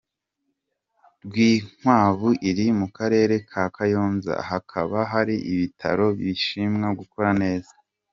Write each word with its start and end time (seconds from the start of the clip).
Rwinkwavu 1.25 2.29
iri 2.49 2.65
mu 2.79 2.87
karere 2.97 3.35
ka 3.49 3.63
Kayonza, 3.75 4.33
hakaba 4.49 4.97
hari 5.11 5.35
n’ibitaro 5.41 6.05
bishimwa 6.19 6.87
gukora 7.01 7.31
neza. 7.43 7.73